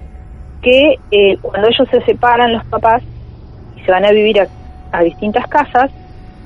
[0.61, 3.02] que eh, cuando ellos se separan los papás
[3.76, 5.90] y se van a vivir a, distintas casas,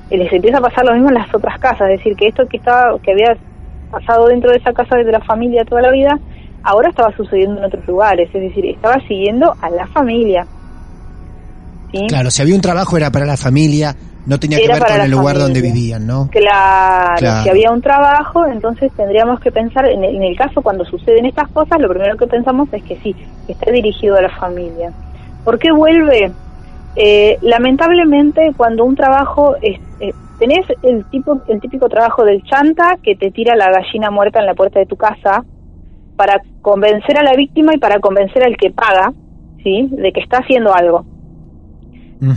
[0.09, 2.47] eh, les empieza a pasar lo mismo en las otras casas, es decir, que esto
[2.47, 3.37] que estaba que había
[3.91, 6.17] pasado dentro de esa casa de la familia toda la vida,
[6.63, 10.47] ahora estaba sucediendo en otros lugares, es decir, estaba siguiendo a la familia.
[12.07, 13.95] Claro, si había un trabajo era para la familia,
[14.27, 16.29] no tenía que ver con el lugar donde vivían, ¿no?
[16.29, 21.49] Claro, si había un trabajo, entonces tendríamos que pensar, en el, caso cuando suceden estas
[21.49, 24.91] cosas, lo primero que pensamos es que sí, que está dirigido a la familia.
[25.45, 26.31] ¿Por qué vuelve?
[26.97, 32.97] Eh, lamentablemente, cuando un trabajo, es, eh, tenés el, tipo, el típico trabajo del chanta
[33.01, 35.45] que te tira la gallina muerta en la puerta de tu casa
[36.17, 39.13] para convencer a la víctima y para convencer al que paga,
[39.63, 39.87] ¿sí?
[39.91, 41.05] De que está haciendo algo.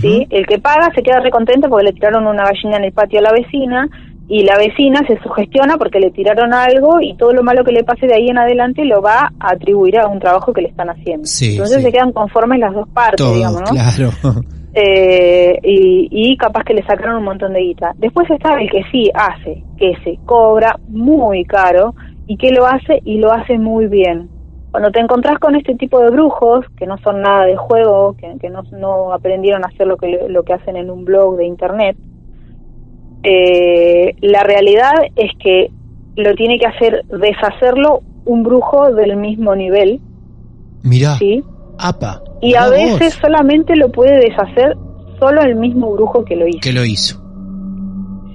[0.01, 0.27] ¿Sí?
[0.31, 3.23] El que paga se queda recontento porque le tiraron una gallina en el patio a
[3.23, 3.89] la vecina
[4.29, 7.83] y la vecina se sugestiona porque le tiraron algo y todo lo malo que le
[7.83, 10.89] pase de ahí en adelante lo va a atribuir a un trabajo que le están
[10.89, 11.27] haciendo.
[11.43, 13.71] Entonces se quedan conformes las dos partes, digamos, ¿no?
[13.71, 14.11] Claro.
[14.73, 17.93] Eh, y, y capaz que le sacaron un montón de guita.
[17.99, 21.93] Después está el que sí hace, que se cobra muy caro
[22.29, 24.29] y que lo hace y lo hace muy bien.
[24.71, 28.51] Cuando te encontrás con este tipo de brujos, que no son nada de juego, que,
[28.51, 31.97] no, aprendieron a hacer lo que, lo que hacen en un blog de internet,
[33.25, 35.71] eh, la realidad es que
[36.17, 40.01] lo tiene que hacer deshacerlo un brujo del mismo nivel.
[40.83, 41.17] Mira.
[41.17, 41.43] ¿sí?
[41.79, 42.23] Apa.
[42.41, 44.77] Y a veces solamente lo puede deshacer
[45.19, 46.61] solo el mismo brujo que lo hizo.
[46.63, 47.21] Que lo hizo.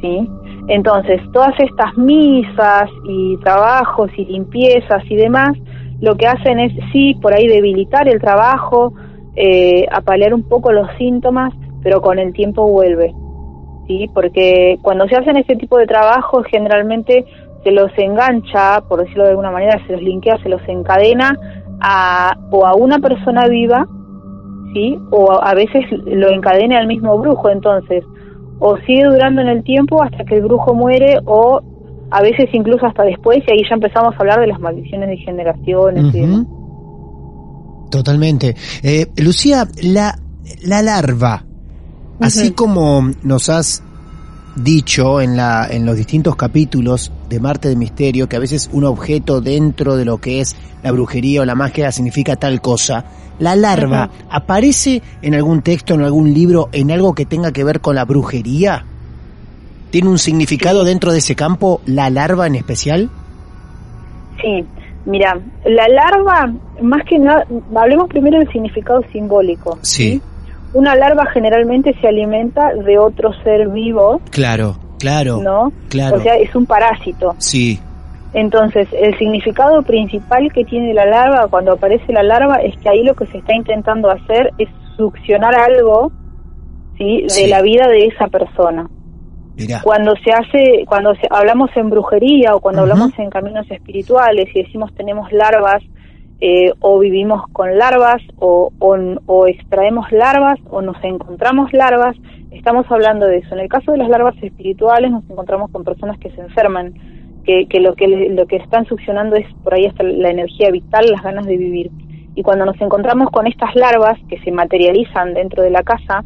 [0.01, 0.29] ¿Sí?
[0.67, 5.57] Entonces, todas estas misas y trabajos y limpiezas y demás
[6.01, 8.93] lo que hacen es, sí, por ahí debilitar el trabajo,
[9.35, 11.53] eh, apalear un poco los síntomas,
[11.83, 13.13] pero con el tiempo vuelve.
[13.87, 14.09] ¿sí?
[14.13, 17.25] Porque cuando se hacen este tipo de trabajos, generalmente
[17.63, 21.37] se los engancha, por decirlo de alguna manera, se los linkea, se los encadena
[21.81, 23.87] a, o a una persona viva,
[24.73, 24.99] ¿sí?
[25.11, 27.49] o a, a veces lo encadena al mismo brujo.
[27.49, 28.03] Entonces,
[28.59, 31.61] o sigue durando en el tiempo hasta que el brujo muere o
[32.11, 35.17] a veces incluso hasta después, y ahí ya empezamos a hablar de las maldiciones de
[35.17, 36.13] generaciones
[37.89, 38.55] Totalmente.
[38.83, 40.17] Eh, Lucía, la,
[40.63, 41.45] la larva,
[42.19, 43.83] así como nos has
[44.55, 48.85] dicho en, la, en los distintos capítulos, de Marte de Misterio, que a veces un
[48.85, 53.05] objeto dentro de lo que es la brujería o la magia significa tal cosa.
[53.39, 57.81] La larva aparece en algún texto, en algún libro, en algo que tenga que ver
[57.81, 58.85] con la brujería.
[59.91, 63.09] ¿Tiene un significado dentro de ese campo la larva en especial?
[64.41, 64.65] Sí,
[65.05, 69.77] mira, la larva, más que nada, hablemos primero del significado simbólico.
[69.81, 70.21] Sí.
[70.73, 75.37] Una larva generalmente se alimenta de otro ser vivo, Claro, claro.
[75.41, 75.71] ¿no?
[75.89, 76.17] Claro.
[76.17, 77.33] O sea, es un parásito.
[77.37, 77.79] Sí,
[78.33, 83.01] Entonces, el significado principal que tiene la larva cuando aparece la larva es que ahí
[83.01, 84.67] lo que se está intentando hacer es
[84.97, 86.11] succionar algo,
[86.97, 87.21] ¿sí?
[87.21, 87.47] De Sí.
[87.47, 88.89] la vida de esa persona.
[89.57, 89.81] Mirá.
[89.83, 94.63] Cuando se hace, cuando se- hablamos en brujería o cuando hablamos en caminos espirituales y
[94.63, 95.81] decimos tenemos larvas
[96.41, 102.15] eh, o vivimos con larvas o, o, o extraemos larvas o nos encontramos larvas,
[102.51, 103.53] estamos hablando de eso.
[103.55, 106.93] En el caso de las larvas espirituales nos encontramos con personas que se enferman,
[107.45, 111.05] que, que lo que lo que están succionando es por ahí hasta la energía vital,
[111.09, 111.89] las ganas de vivir.
[112.35, 116.25] Y cuando nos encontramos con estas larvas que se materializan dentro de la casa,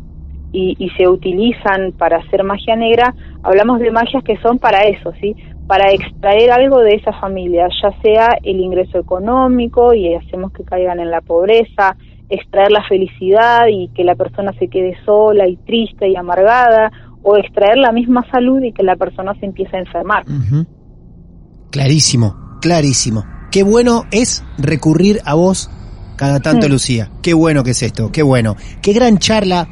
[0.51, 5.11] y, y se utilizan para hacer magia negra, hablamos de magias que son para eso,
[5.19, 5.35] ¿sí?
[5.67, 10.99] Para extraer algo de esa familia, ya sea el ingreso económico y hacemos que caigan
[10.99, 11.95] en la pobreza,
[12.29, 16.91] extraer la felicidad y que la persona se quede sola y triste y amargada,
[17.21, 20.23] o extraer la misma salud y que la persona se empiece a enfermar.
[21.69, 23.25] Clarísimo, clarísimo.
[23.51, 25.69] Qué bueno es recurrir a vos
[26.15, 26.67] cada tanto.
[26.67, 27.11] Lucía.
[27.21, 28.55] Qué bueno que es esto, qué bueno.
[28.81, 29.67] Qué gran charla,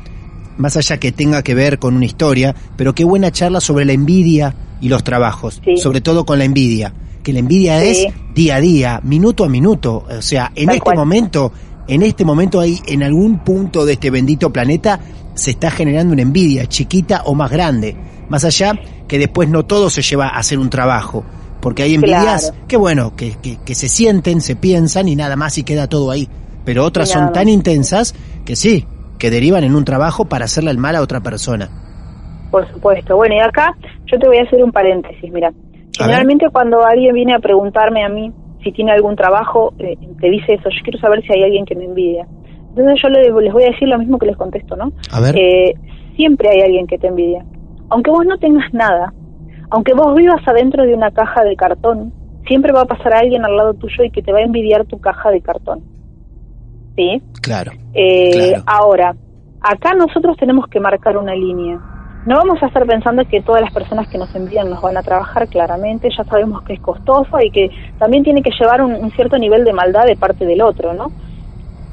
[0.58, 3.94] más allá que tenga que ver con una historia, pero qué buena charla sobre la
[3.94, 5.78] envidia y los trabajos, Sí.
[5.78, 6.94] sobre todo con la envidia.
[7.24, 7.88] Que la envidia Sí.
[8.08, 10.06] es día a día, minuto a minuto.
[10.10, 10.98] O sea, en Tal este cual.
[10.98, 11.52] momento,
[11.88, 15.00] en este momento hay en algún punto de este bendito planeta
[15.34, 17.96] se está generando una envidia, chiquita o más grande.
[18.30, 18.74] Más allá
[19.08, 21.24] que después no todo se lleva a hacer un trabajo.
[21.62, 22.56] Porque hay envidias Claro.
[22.68, 26.12] que bueno, que, que, que se sienten, se piensan y nada más y queda todo
[26.12, 26.28] ahí.
[26.66, 28.14] Pero otras son tan intensas
[28.46, 28.86] que sí,
[29.20, 31.70] que derivan en un trabajo para hacerle el mal a otra persona.
[32.52, 33.16] Por supuesto.
[33.16, 33.76] Bueno, y acá
[34.12, 35.52] yo te voy a hacer un paréntesis, mira.
[35.98, 38.32] Generalmente cuando alguien viene a preguntarme a mí
[38.64, 41.76] si tiene algún trabajo, eh, te dice eso, yo quiero saber si hay alguien que
[41.76, 42.26] me envidia.
[42.70, 44.92] Entonces yo le- les voy a decir lo mismo que les contesto, ¿no?
[45.12, 45.36] A ver.
[45.38, 45.74] Eh,
[46.16, 47.44] siempre hay alguien que te envidia.
[47.90, 49.14] Aunque vos no tengas nada,
[49.72, 52.14] aunque vos vivas adentro de una caja de cartón,
[52.48, 55.00] siempre va a pasar alguien al lado tuyo y que te va a envidiar tu
[55.00, 55.82] caja de cartón.
[56.98, 57.22] ¿Sí?
[57.42, 57.72] Claro.
[57.94, 58.64] Eh, Claro.
[58.66, 59.16] Ahora,
[59.62, 61.80] acá nosotros tenemos que marcar una línea.
[62.26, 65.04] No vamos a estar pensando que todas las personas que nos envían nos van a
[65.04, 67.70] trabajar, claramente, ya sabemos que es costoso y que
[68.00, 71.12] también tiene que llevar un, un cierto nivel de maldad de parte del otro, ¿no?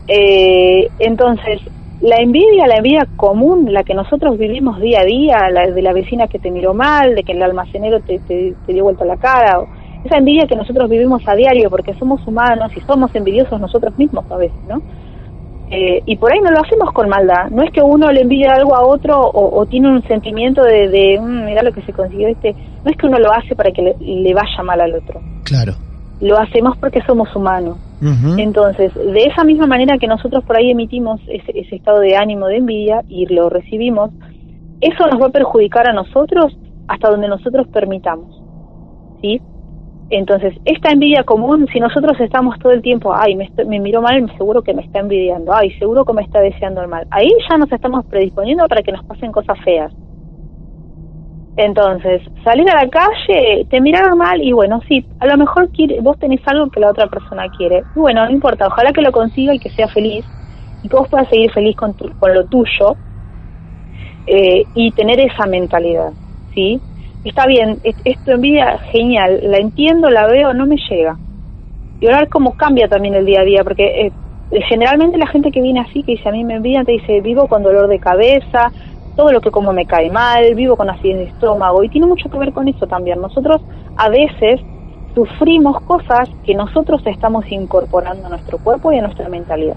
[0.08, 1.60] Eh, entonces,
[2.00, 5.92] la envidia, la envidia común, la que nosotros vivimos día a día, la de la
[5.92, 9.16] vecina que te miró mal, de que el almacenero te, te, te dio vuelta la
[9.16, 9.68] cara, o
[10.04, 14.24] esa envidia que nosotros vivimos a diario porque somos humanos y somos envidiosos nosotros mismos
[14.30, 14.82] a veces, ¿no?
[15.70, 17.50] Eh, y por ahí no lo hacemos con maldad.
[17.50, 20.88] No es que uno le envidia algo a otro o, o tiene un sentimiento de,
[20.88, 22.52] de "Mm, mira lo que se consiguió este.
[22.84, 25.20] No es que uno lo hace para que le, le vaya mal al otro.
[25.44, 25.72] Claro.
[26.20, 27.78] Lo hacemos porque somos humanos.
[28.38, 32.48] Entonces, de esa misma manera que nosotros por ahí emitimos ese, ese estado de ánimo
[32.48, 34.10] de envidia y lo recibimos,
[34.82, 36.54] eso nos va a perjudicar a nosotros
[36.86, 38.42] hasta donde nosotros permitamos.
[39.22, 39.40] ¿Sí?
[40.08, 44.32] Entonces, esta envidia común, si nosotros estamos todo el tiempo, ay, me, me miró mal,
[44.36, 47.56] seguro que me está envidiando, ay, seguro que me está deseando el mal, ahí ya
[47.58, 49.92] nos estamos predisponiendo para que nos pasen cosas feas.
[51.56, 56.00] Entonces, salir a la calle, te miraron mal y bueno, sí, a lo mejor quiere,
[56.00, 57.86] vos tenés algo que la otra persona quiere.
[57.94, 60.26] Y bueno, no importa, ojalá que lo consiga y que sea feliz
[60.82, 62.98] y que vos puedas seguir feliz con, tu- con lo tuyo
[64.26, 66.14] eh, y tener esa mentalidad,
[66.54, 66.82] ¿sí?
[67.24, 71.16] Está bien, es, es tu envidia genial, la entiendo, la veo, no me llega.
[72.00, 74.12] Y ahora cómo cambia también el día a día, porque eh,
[74.68, 77.48] generalmente la gente que viene así, que dice a mí me envidian, te dice vivo
[77.48, 78.70] con dolor de cabeza,
[79.16, 82.28] todo lo que como me cae mal, vivo con acidez de estómago, y tiene mucho
[82.28, 83.20] que ver con eso también.
[83.20, 83.62] Nosotros
[83.96, 84.60] a veces
[85.14, 89.76] sufrimos cosas que nosotros estamos incorporando a nuestro cuerpo y a nuestra mentalidad.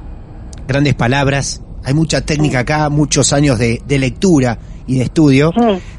[0.68, 1.64] Grandes palabras.
[1.86, 4.58] Hay mucha técnica acá, muchos años de, de lectura
[4.88, 5.52] y de estudio.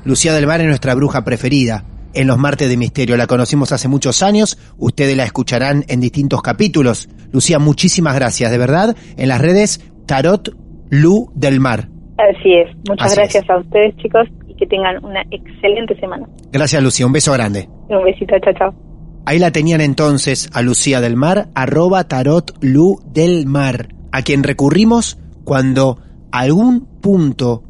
[0.05, 1.85] Lucía del Mar es nuestra bruja preferida
[2.15, 3.17] en los martes de misterio.
[3.17, 4.59] La conocimos hace muchos años.
[4.77, 7.09] Ustedes la escucharán en distintos capítulos.
[7.33, 8.97] Lucía, muchísimas gracias, de verdad.
[9.17, 10.57] En las redes, Tarot
[10.91, 11.89] Lu del Mar.
[12.19, 12.75] Así es.
[12.89, 16.27] Muchas Así gracias a ustedes, chicos, y que tengan una excelente semana.
[16.51, 17.07] Gracias, Lucía.
[17.07, 17.69] Un beso grande.
[17.89, 18.75] Un besito, chao, chao.
[19.25, 24.43] Ahí la tenían entonces a Lucía del Mar, arroba tarot Lu del Mar, a quien
[24.43, 25.99] recurrimos cuando
[26.33, 27.63] algún punto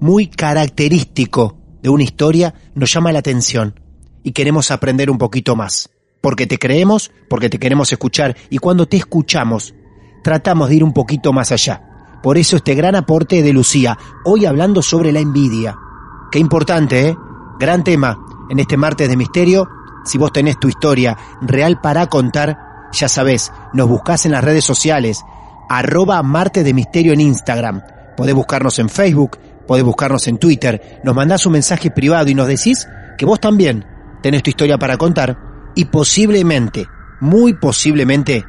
[0.00, 3.80] muy característico de una historia nos llama la atención
[4.22, 5.90] y queremos aprender un poquito más.
[6.20, 9.74] Porque te creemos, porque te queremos escuchar y cuando te escuchamos,
[10.24, 12.18] tratamos de ir un poquito más allá.
[12.22, 15.78] Por eso este gran aporte de Lucía, hoy hablando sobre la envidia.
[16.32, 17.16] Qué importante, ¿eh?
[17.60, 18.18] Gran tema
[18.50, 19.68] en este martes de misterio.
[20.04, 22.58] Si vos tenés tu historia real para contar,
[22.92, 25.22] ya sabés, nos buscás en las redes sociales,
[25.68, 27.82] arroba martes de misterio en Instagram.
[28.16, 32.46] Podés buscarnos en Facebook, podés buscarnos en Twitter, nos mandás un mensaje privado y nos
[32.46, 32.88] decís
[33.18, 33.84] que vos también
[34.22, 35.38] tenés tu historia para contar
[35.74, 36.86] y posiblemente,
[37.20, 38.44] muy posiblemente,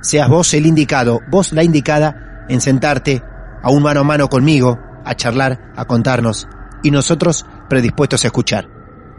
[0.00, 3.22] seas vos el indicado, vos la indicada en sentarte
[3.62, 6.48] a un mano a mano conmigo, a charlar, a contarnos
[6.82, 8.68] y nosotros predispuestos a escuchar.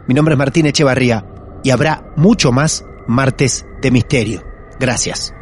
[0.06, 1.24] Mi nombre es Martín Echevarría
[1.62, 4.44] y habrá mucho más martes de misterio.
[4.78, 5.34] Gracias.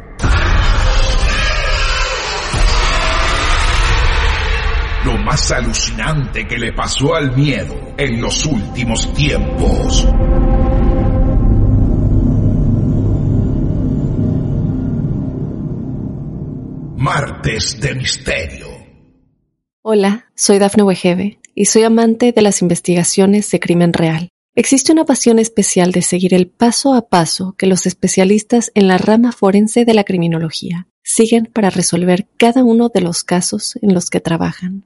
[5.05, 10.07] Lo más alucinante que le pasó al miedo en los últimos tiempos.
[16.95, 18.67] Martes de Misterio.
[19.81, 24.29] Hola, soy Dafne Wegebe y soy amante de las investigaciones de crimen real.
[24.55, 28.97] Existe una pasión especial de seguir el paso a paso que los especialistas en la
[28.97, 34.09] rama forense de la criminología siguen para resolver cada uno de los casos en los
[34.09, 34.85] que trabajan.